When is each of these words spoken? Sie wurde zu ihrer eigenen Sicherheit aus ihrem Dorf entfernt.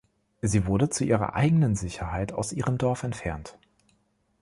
Sie 0.41 0.65
wurde 0.65 0.89
zu 0.89 1.03
ihrer 1.05 1.35
eigenen 1.35 1.75
Sicherheit 1.75 2.33
aus 2.33 2.53
ihrem 2.53 2.79
Dorf 2.79 3.03
entfernt. 3.03 3.59